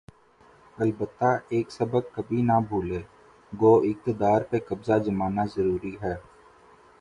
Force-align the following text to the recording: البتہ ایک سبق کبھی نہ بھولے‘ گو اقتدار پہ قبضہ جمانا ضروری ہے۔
البتہ 0.77 1.25
ایک 1.49 1.71
سبق 1.71 2.05
کبھی 2.15 2.41
نہ 2.41 2.57
بھولے‘ 2.69 3.01
گو 3.53 3.73
اقتدار 3.89 4.41
پہ 4.49 4.57
قبضہ 4.67 4.97
جمانا 5.05 5.43
ضروری 5.55 5.95
ہے۔ 6.01 6.15